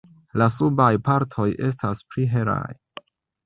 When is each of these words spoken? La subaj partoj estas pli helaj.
La 0.41 0.47
subaj 0.55 0.87
partoj 1.11 1.47
estas 1.69 2.05
pli 2.11 2.29
helaj. 2.35 2.69